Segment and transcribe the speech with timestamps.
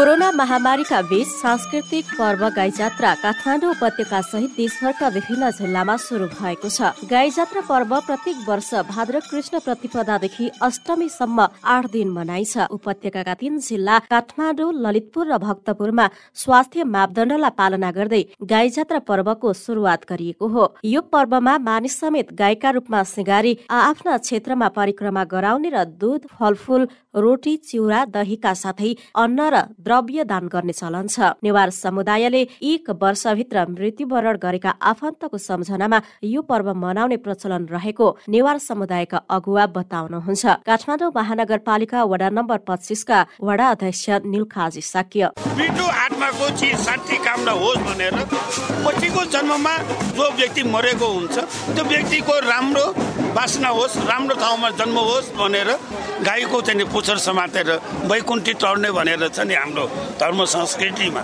[0.00, 6.68] Corona महामारीका बीच सांस्कृतिक पर्व गाई जात्रा काठमाडौँ उपत्यका सहित देशभरका विभिन्न जिल्लामा शुरू भएको
[6.68, 13.58] छ। गाई जात्रा पर्व प्रत्येक वर्ष भाद्र कृष्ण प्रतिपदादेखि अष्टमीसम्म आठ दिन मनाइन्छ। उपत्यकाका तीन
[13.60, 20.64] जिल्ला काठमाडौँ ललितपुर र भक्तपुरमा स्वास्थ्य मापदण्डलाई पालना गर्दै गाई जात्रा पर्वको शुरूआत गरिएको हो।
[20.84, 26.88] यो पर्वमा मानिस समेत गाईका रूपमा सिँगारी आफ्ना क्षेत्रमा परिक्रमा गराउने र दुध फलफूल
[27.20, 33.66] रोटी चिउरा दहीका साथै अन्न र द्रव्य दान गर्ने चलन छ। नेवार समुदायले एक वर्षभित्र
[33.68, 42.04] मृत्युवरण गरेका आफन्तको सम्झनामा यो पर्व मनाउने प्रचलन रहेको नेवार समुदायका अगुवा बताउनुहुन्छ। काठमाडौँ महानगरपालिका
[42.06, 45.22] वडा नम्बर पच्चिसका वडा अध्यक्ष निलखाजी साक्य।
[46.00, 47.44] आत्माको चिज साठी काम
[47.82, 48.14] भनेर
[48.86, 49.74] पछिको जन्ममा
[50.16, 51.36] जो व्यक्ति मरेको हुन्छ
[51.74, 52.84] त्यो व्यक्तिको राम्रो
[53.34, 55.70] बासना होस् राम्रो ठाउँमा जन्म होस् भनेर
[56.26, 57.68] गाईको चाहिँ पुच्छर समातेर
[58.10, 61.20] वैकुण्ठी टर्ने भनेर छ नि हाम्रो धर्म संस्कृतिमा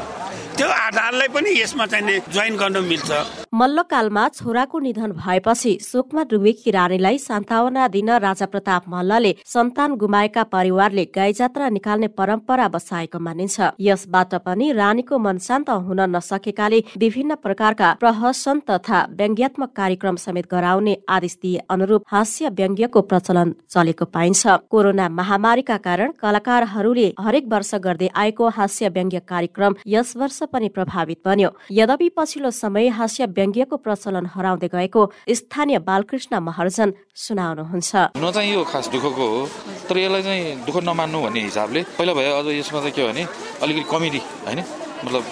[0.57, 3.11] त्यो आधारलाई पनि यसमा चाहिँ जोइन गर्न मिल्छ।
[3.57, 11.05] मल्लकालमा छोराको निधन भएपछि शोकमा डुबेकी रानीलाई सान्तावना दिन राजा प्रताप मल्लले सन्तान गुमाएका परिवारले
[11.15, 17.93] गाई जात्रा निकाल्ने परम्परा बसाएको मानिन्छ। यसबाट पनि रानीको मन शान्त हुन नसकेकाले विभिन्न प्रकारका
[18.01, 25.09] प्रहसन तथा व्यङ्ग्यात्मक कार्यक्रम समेत गराउने आदेश दिए अनुरूप हास्य व्यङ्ग्यको प्रचलन चलेको पाइन्छ। कोरोना
[25.21, 31.51] महामारीका कारण कलाकारहरूले हरेक वर्ष गर्दै आएको हास्य व्यङ्ग्य कार्यक्रम यस वर्ष पनि प्रभावित बन्यो।
[31.81, 38.63] यद्यपि पछिल्लो समय हास्य व्यङ्ग्यको प्रचलन हराउँदै गएको स्थानीय बालकृष्ण महर्जन सुनाउनुहुन्छ। न चाहिँ यो
[38.67, 39.41] खास दुःखको हो
[39.87, 43.23] तर यसलाई चाहिँ दुःख नमान्नु भन्ने हिसाबले पहिला भयो अझ यसमा चाहिँ के भने
[43.63, 44.61] अलिकति कमेडी होइन?
[45.07, 45.23] मतलब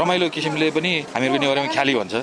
[0.00, 2.14] रमाइलो किसिमले पनि हामीहरूको नेवारीमा ख्याली भन्छ।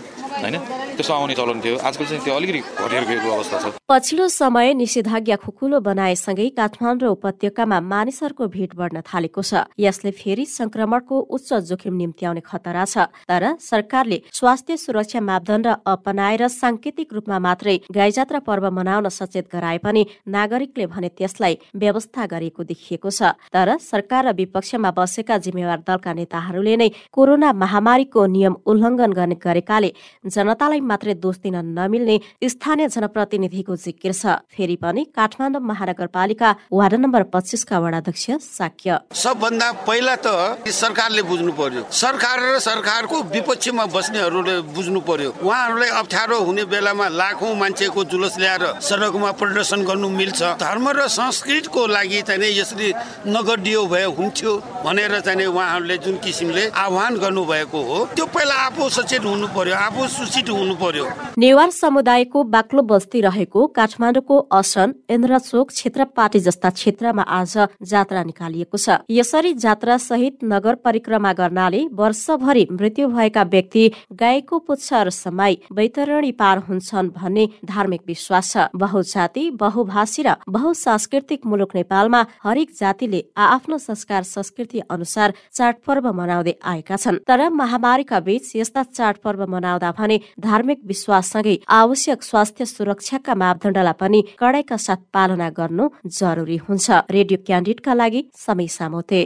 [0.42, 0.58] होइन?
[0.98, 1.58] त्यसो आउने चलन
[1.88, 8.46] आजकल चाहिँ त्यो अलिकति घटेर अवस्था छ। पछिल्लो समय निषेधाज्ञा खुकुलो बनाएसँगै काठमाडौँ उपत्यकामा मानिसहरूको
[8.56, 12.98] भिड बढ्न थालेको छ। यसले फेरि संक्रमणको उच्च जोखिम निम्त्याउने खतरा छ।
[13.30, 20.02] तर सरकारले स्वास्थ्य सुरक्षा मापदण्ड अपनाएर सांकेतिक रूपमा मात्रै गाईजात्रा पर्व मनाउन सचेत गराए पनि
[20.28, 26.76] नागरिकले भने त्यसलाई व्यवस्था गरिएको देखिएको छ। तर सरकार र विपक्षमा बसेका जिम्मेवार दलका नेताहरूले
[26.76, 29.90] नै कोरोना महामारीको नियम उल्लङ्घन गर्ने गरेकाले
[30.28, 37.24] जनतालाई मात्रै दोष दिन नमिल्ने स्थानीय जनप्रतिनिधिको जिकिर छ। फेरि पनि काठमाडौँ महानगरपालिका वार्ड नम्बर
[37.34, 40.28] पच्चिसका वडाध्यक्ष साक्य सबभन्दा पहिला त
[40.68, 47.54] सरकारले बुझ्नु पर्यो। सरकार र सरकारको विपक्षमा बस्नेहरूले बुझ्नु पर्यो। उहाँहरूलाई अप्ठ्यारो हुने बेलामा लाखौँ
[47.56, 52.88] मान्छेको जुलुस ल्याएर सडकमा प्रदर्शन गर्नु मिल्छ। धर्म र संस्कृतिको लागि चाहिँ यसरी
[53.28, 54.52] नगरियो भए हुन्थ्यो
[54.86, 60.08] भनेर चाहिँ उहाँहरूले जुन किसिमले आह्वान गर्नुभएको हो त्यो पहिला आफू सचेत हुनु पर्यो। आफू
[60.18, 61.06] सूचित हुनु पर्यो।
[61.38, 68.78] नेवार समुदायको बाक्लो बस्ती रहेको काठमाडौँको असन इन्द्रचोक क्षेत्र पार्टी जस्ता क्षेत्रमा आज जात्रा निकालिएको
[68.78, 73.84] छ। यसरी जात्रा सहित नगर परिक्रमा गर्नाले वर्षभरि मृत्यु भएका व्यक्ति
[74.14, 81.76] गाईको पुच्छर समाई वैतरणी पार हुन्छन् भन्ने धार्मिक विश्वास छ। बहुजाति बहुभाषी र बहुसांस्कृतिक मुलुक
[81.76, 88.84] नेपालमा हरेक जातिले आफ्नो संस्कार संस्कृति अनुसार चाडपर्व मनाउँदै आएका छन्। तर महामारीका बीच यस्ता
[88.90, 96.58] चाडपर्व मनाउँदा भने धार्मिक विश्वाससँगै आवश्यक स्वास्थ्य सुरक्षाका मापदण्डलाई पनि कडाइका साथ पालना गर्नु जरुरी
[96.68, 99.22] हुन्छ। रेडियो क्यान्डिडका लागि समय सामोते